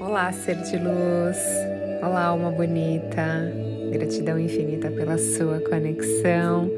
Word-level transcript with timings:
Olá, 0.00 0.32
ser 0.32 0.56
de 0.56 0.78
luz. 0.78 1.36
Olá, 2.02 2.24
alma 2.24 2.50
bonita. 2.50 3.52
Gratidão 3.92 4.38
infinita 4.38 4.90
pela 4.90 5.18
sua 5.18 5.60
conexão. 5.60 6.70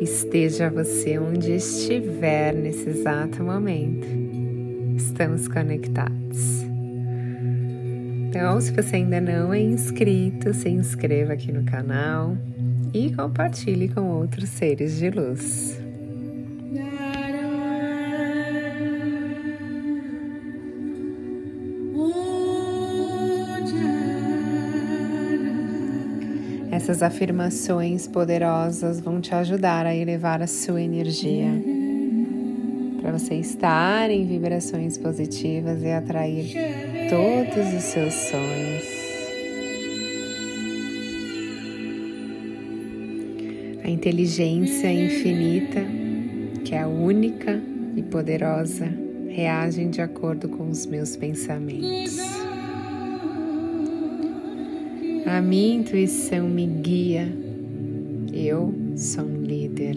Esteja 0.00 0.70
você 0.70 1.18
onde 1.18 1.52
estiver 1.52 2.54
nesse 2.54 2.88
exato 2.88 3.42
momento. 3.42 4.06
Estamos 4.96 5.46
conectados. 5.46 6.62
Então, 8.28 8.58
se 8.62 8.72
você 8.72 8.96
ainda 8.96 9.20
não 9.20 9.52
é 9.52 9.60
inscrito, 9.60 10.54
se 10.54 10.70
inscreva 10.70 11.34
aqui 11.34 11.52
no 11.52 11.64
canal 11.64 12.34
e 12.94 13.12
compartilhe 13.12 13.88
com 13.88 14.08
outros 14.08 14.48
seres 14.48 14.96
de 14.98 15.10
luz. 15.10 15.81
Essas 26.82 27.00
afirmações 27.00 28.08
poderosas 28.08 28.98
vão 28.98 29.20
te 29.20 29.32
ajudar 29.32 29.86
a 29.86 29.94
elevar 29.94 30.42
a 30.42 30.48
sua 30.48 30.82
energia 30.82 31.46
para 33.00 33.12
você 33.12 33.36
estar 33.36 34.10
em 34.10 34.26
vibrações 34.26 34.98
positivas 34.98 35.80
e 35.84 35.92
atrair 35.92 36.52
todos 37.08 37.72
os 37.72 37.84
seus 37.84 38.12
sonhos. 38.12 38.82
A 43.84 43.88
inteligência 43.88 44.92
infinita, 44.92 45.86
que 46.64 46.74
é 46.74 46.84
única 46.84 47.62
e 47.94 48.02
poderosa, 48.02 48.92
reagem 49.28 49.88
de 49.88 50.00
acordo 50.00 50.48
com 50.48 50.68
os 50.68 50.84
meus 50.84 51.14
pensamentos. 51.14 52.41
A 55.24 55.40
minha 55.40 55.76
intuição 55.76 56.48
me 56.48 56.66
guia. 56.66 57.32
Eu 58.32 58.74
sou 58.96 59.24
um 59.24 59.42
líder. 59.42 59.96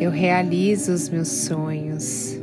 Eu 0.00 0.10
realizo 0.10 0.92
os 0.92 1.08
meus 1.08 1.28
sonhos. 1.28 2.38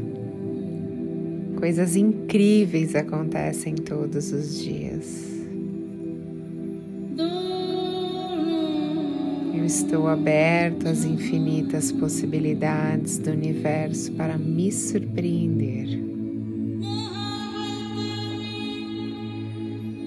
Coisas 1.58 1.96
incríveis 1.96 2.94
acontecem 2.94 3.76
todos 3.76 4.34
os 4.34 4.62
dias. 4.62 5.32
Eu 9.56 9.66
estou 9.66 10.10
aberto 10.10 10.90
às 10.90 11.06
infinitas 11.06 11.90
possibilidades 11.90 13.18
do 13.18 13.32
universo 13.32 14.12
para 14.12 14.38
me 14.38 14.72
surpreender. 14.74 16.23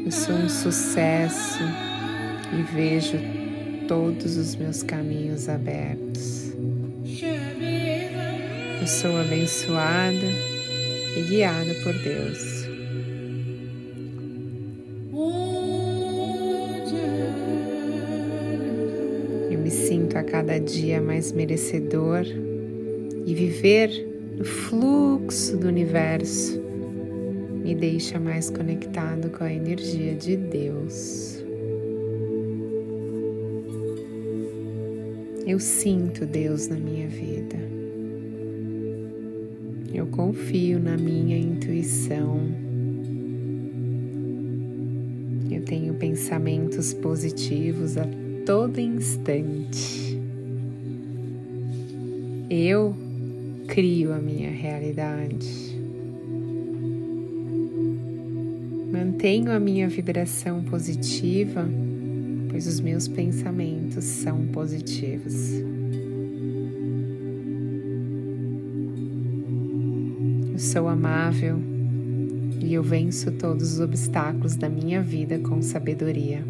Eu 0.07 0.13
sou 0.13 0.37
um 0.37 0.49
sucesso 0.49 1.59
e 2.57 2.63
vejo 2.63 3.19
todos 3.89 4.37
os 4.37 4.55
meus 4.55 4.81
caminhos 4.81 5.49
abertos. 5.49 6.53
Eu 8.81 8.87
sou 8.87 9.19
abençoada 9.19 10.15
e 11.17 11.23
guiada 11.23 11.75
por 11.83 11.93
Deus. 11.93 12.67
Eu 19.51 19.59
me 19.59 19.71
sinto 19.73 20.17
a 20.17 20.23
cada 20.23 20.61
dia 20.61 21.03
mais 21.03 21.33
merecedor 21.33 22.25
e 23.27 23.35
viver 23.35 23.91
no 24.39 24.45
fluxo 24.45 25.57
do 25.57 25.67
universo 25.67 26.65
me 27.67 27.75
deixa 27.75 28.21
mais 28.21 28.49
conectado 28.49 29.29
com 29.29 29.43
a 29.43 29.53
energia 29.53 30.15
de 30.15 30.37
Deus. 30.37 31.45
Eu 35.45 35.59
sinto 35.59 36.25
Deus 36.25 36.69
na 36.69 36.77
minha 36.77 37.09
vida. 37.09 37.57
Eu 39.93 40.07
confio 40.07 40.79
na 40.79 40.97
minha 40.97 41.37
intuição. 41.37 42.41
Eu 45.51 45.65
tenho 45.65 45.93
pensamentos 45.95 46.95
positivos 46.95 47.97
a 47.97 48.07
todo 48.45 48.79
instante. 48.79 50.21
Eu 52.49 52.95
crio 53.67 54.13
a 54.13 54.19
minha 54.19 54.53
realidade. 54.53 55.76
Mantenho 58.97 59.53
a 59.53 59.61
minha 59.61 59.87
vibração 59.91 60.65
positiva, 60.65 61.69
pois 62.49 62.67
os 62.67 62.81
meus 62.81 63.07
pensamentos 63.07 64.03
são 64.05 64.47
positivos. 64.47 65.53
Eu 70.51 70.59
sou 70.59 70.89
amável 70.89 71.59
e 72.59 72.73
eu 72.73 72.83
venço 72.83 73.31
todos 73.33 73.75
os 73.75 73.81
obstáculos 73.81 74.57
da 74.57 74.71
minha 74.71 75.03
vida 75.03 75.39
com 75.41 75.61
sabedoria. 75.61 76.43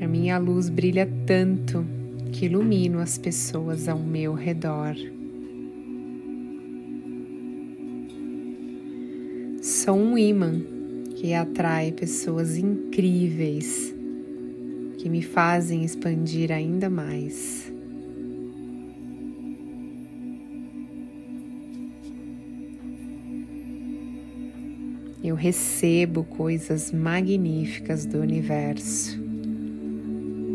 A 0.00 0.08
minha 0.08 0.38
luz 0.38 0.70
brilha 0.70 1.06
tanto 1.26 1.84
que 2.32 2.46
ilumino 2.46 3.00
as 3.00 3.18
pessoas 3.18 3.86
ao 3.86 3.98
meu 3.98 4.32
redor. 4.32 4.96
Sou 9.82 9.96
um 9.96 10.18
imã 10.18 10.60
que 11.16 11.32
atrai 11.32 11.90
pessoas 11.90 12.58
incríveis 12.58 13.94
que 14.98 15.08
me 15.08 15.22
fazem 15.22 15.82
expandir 15.82 16.52
ainda 16.52 16.90
mais. 16.90 17.72
Eu 25.24 25.34
recebo 25.34 26.24
coisas 26.24 26.92
magníficas 26.92 28.04
do 28.04 28.20
universo. 28.20 29.18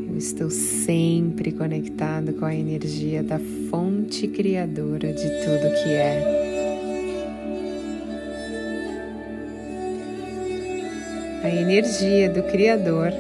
Eu 0.08 0.16
estou 0.20 0.52
sempre 0.52 1.52
conectado 1.52 2.32
com 2.34 2.46
a 2.46 2.54
energia 2.54 3.24
da 3.24 3.40
fonte 3.72 4.28
criadora 4.28 5.12
de 5.12 5.28
tudo 5.44 5.84
que 5.84 5.90
é. 5.90 6.45
A 11.46 11.50
energia 11.52 12.28
do 12.28 12.42
Criador 12.42 13.14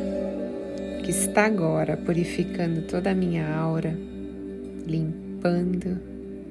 que 1.04 1.12
está 1.12 1.46
agora 1.46 1.96
purificando 1.96 2.82
toda 2.82 3.12
a 3.12 3.14
minha 3.14 3.56
aura, 3.56 3.96
limpando 4.88 6.00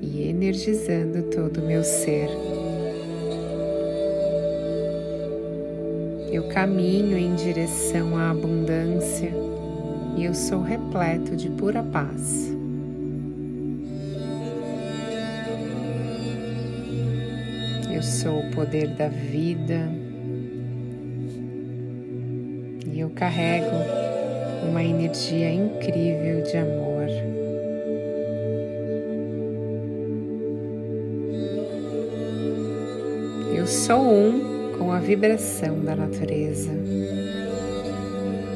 e 0.00 0.22
energizando 0.22 1.24
todo 1.24 1.60
o 1.60 1.66
meu 1.66 1.82
ser. 1.82 2.28
Eu 6.30 6.46
caminho 6.46 7.18
em 7.18 7.34
direção 7.34 8.16
à 8.16 8.30
abundância 8.30 9.32
e 10.16 10.24
eu 10.24 10.32
sou 10.32 10.62
repleto 10.62 11.34
de 11.34 11.50
pura 11.50 11.82
paz. 11.82 12.54
Eu 17.92 18.02
sou 18.04 18.38
o 18.38 18.50
poder 18.52 18.90
da 18.90 19.08
vida 19.08 20.03
carrego 23.14 23.76
uma 24.68 24.82
energia 24.82 25.52
incrível 25.52 26.42
de 26.42 26.56
amor. 26.56 27.06
Eu 33.54 33.66
sou 33.66 34.02
um 34.02 34.72
com 34.78 34.90
a 34.90 34.98
vibração 34.98 35.80
da 35.80 35.94
natureza. 35.94 36.70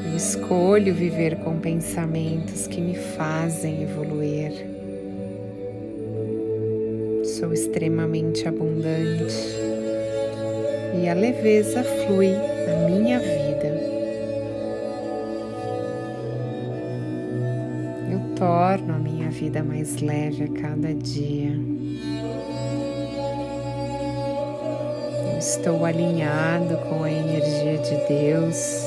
Eu 0.06 0.16
escolho 0.16 0.92
viver 0.92 1.36
com 1.36 1.58
pensamentos 1.58 2.66
que 2.66 2.80
me 2.80 2.96
fazem 2.96 3.84
evoluir. 3.84 4.52
Sou 7.22 7.52
extremamente 7.52 8.48
abundante 8.48 9.36
e 11.00 11.08
a 11.08 11.14
leveza 11.14 11.84
flui 11.84 12.32
na 12.32 12.88
minha 12.88 13.20
vida. 13.20 13.87
Torno 18.38 18.94
a 18.94 18.98
minha 18.98 19.30
vida 19.30 19.64
mais 19.64 20.00
leve 20.00 20.44
a 20.44 20.48
cada 20.48 20.94
dia. 20.94 21.50
Eu 25.32 25.38
estou 25.38 25.84
alinhado 25.84 26.76
com 26.88 27.02
a 27.02 27.10
energia 27.10 27.78
de 27.78 27.96
Deus. 28.06 28.86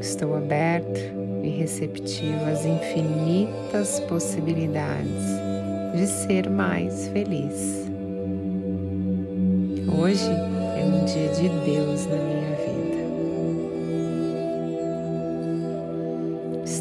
estou 0.00 0.36
aberto 0.36 1.00
e 1.42 1.48
receptivo 1.48 2.44
às 2.44 2.64
infinitas 2.66 4.00
possibilidades 4.00 5.24
de 5.96 6.06
ser 6.06 6.50
mais 6.50 7.08
feliz. 7.08 7.88
Hoje 9.98 10.30
é 10.30 10.84
um 10.84 11.04
dia 11.06 11.28
de 11.28 11.48
Deus 11.64 12.06
na 12.06 12.16
minha 12.16 12.40
vida. 12.48 12.53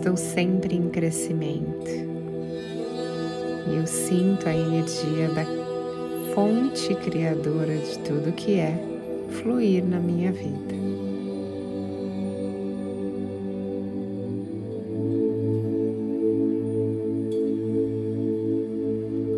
Estou 0.04 0.18
sempre 0.18 0.76
em 0.76 0.90
crescimento 0.90 1.90
e 3.72 3.78
eu 3.78 3.88
sinto 3.88 4.50
a 4.50 4.54
energia 4.54 5.30
da 5.30 5.46
fonte 6.36 6.94
criadora 6.96 7.78
de 7.78 8.00
tudo 8.00 8.34
que 8.34 8.60
é 8.60 8.78
fluir 9.30 9.82
na 9.82 10.02
minha 10.02 10.30
vida. 10.34 10.76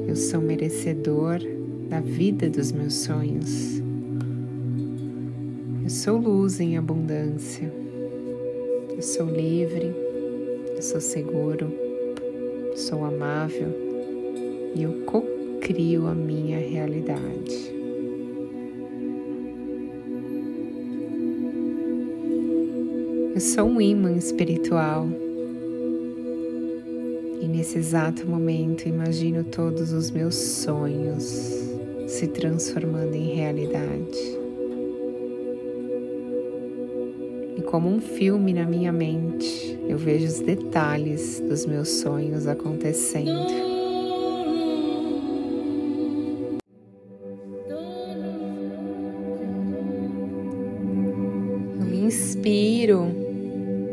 Eu 0.07 0.15
sou 0.15 0.41
merecedor 0.41 1.41
da 1.89 1.99
vida 1.99 2.49
dos 2.49 2.71
meus 2.71 2.95
sonhos. 2.95 3.83
Eu 5.83 5.89
sou 5.91 6.17
luz 6.17 6.59
em 6.59 6.75
abundância. 6.75 7.71
Eu 8.89 9.01
sou 9.03 9.27
livre. 9.29 10.04
Eu 10.75 10.81
sou 10.81 10.99
seguro. 10.99 11.71
Sou 12.75 13.05
amável. 13.05 13.69
E 14.75 14.83
eu 14.83 15.05
co-crio 15.05 16.05
a 16.07 16.13
minha 16.13 16.59
realidade. 16.59 17.73
Eu 23.33 23.39
sou 23.39 23.65
um 23.65 23.81
imã 23.81 24.11
espiritual 24.13 25.07
e 27.41 27.47
nesse 27.47 27.77
exato 27.77 28.25
momento 28.25 28.87
imagino 28.87 29.43
todos 29.43 29.91
os 29.91 30.09
meus 30.09 30.35
sonhos 30.35 31.23
se 32.07 32.27
transformando 32.27 33.13
em 33.13 33.35
realidade. 33.35 34.44
Como 37.65 37.89
um 37.89 37.99
filme 37.99 38.53
na 38.53 38.65
minha 38.65 38.91
mente, 38.91 39.79
eu 39.87 39.97
vejo 39.97 40.25
os 40.25 40.39
detalhes 40.39 41.39
dos 41.39 41.65
meus 41.65 41.89
sonhos 41.89 42.47
acontecendo. 42.47 43.51
Eu 51.79 51.93
inspiro 51.93 53.07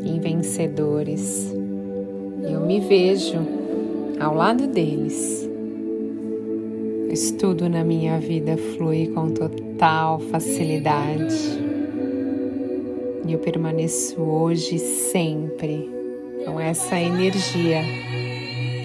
em 0.03 0.19
vencedores 0.19 1.53
eu 2.49 2.59
me 2.59 2.79
vejo 2.81 3.39
ao 4.19 4.35
lado 4.35 4.67
deles. 4.67 5.49
Mas 7.07 7.31
tudo 7.31 7.69
na 7.69 7.83
minha 7.83 8.19
vida 8.19 8.57
flui 8.57 9.07
com 9.07 9.31
total 9.31 10.19
facilidade. 10.19 11.62
E 13.25 13.31
eu 13.31 13.39
permaneço 13.39 14.21
hoje 14.21 14.77
sempre 14.77 15.89
com 16.45 16.59
essa 16.59 16.99
energia 16.99 17.81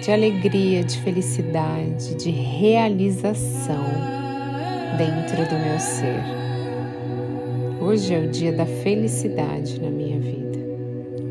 de 0.01 0.11
alegria, 0.11 0.81
de 0.81 0.97
felicidade, 0.99 2.15
de 2.15 2.29
realização 2.29 3.83
dentro 4.97 5.45
do 5.45 5.59
meu 5.59 5.77
ser. 5.77 6.23
Hoje 7.81 8.13
é 8.13 8.19
o 8.19 8.27
dia 8.29 8.53
da 8.53 8.65
felicidade 8.65 9.81
na 9.81 9.89
minha 9.89 10.19
vida. 10.19 10.59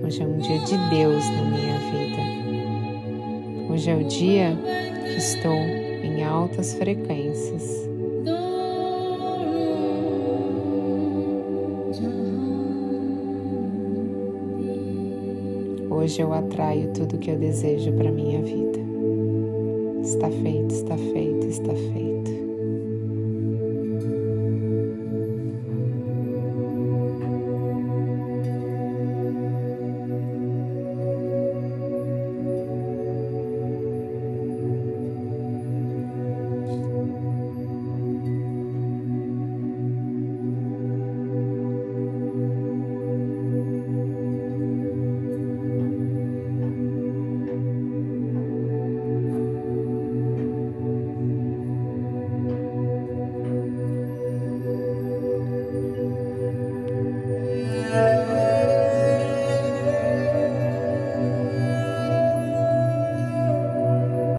Hoje 0.04 0.22
é 0.22 0.26
um 0.26 0.36
dia 0.36 0.58
de 0.58 0.76
Deus 0.90 1.24
na 1.30 1.44
minha 1.44 1.78
vida. 1.78 3.72
Hoje 3.72 3.90
é 3.90 3.94
o 3.94 4.04
dia 4.04 4.54
que 5.02 5.16
estou 5.16 5.56
em 6.04 6.22
altas 6.24 6.74
frequências. 6.74 7.87
Hoje 16.08 16.22
eu 16.22 16.32
atraio 16.32 16.90
tudo 16.94 17.18
que 17.18 17.30
eu 17.30 17.38
desejo 17.38 17.92
para 17.92 18.10
minha 18.10 18.40
vida. 18.40 18.78
Está 20.02 20.30
feito, 20.30 20.72
está 20.72 20.96
feito, 20.96 21.46
está 21.46 21.74
feito. 21.74 22.47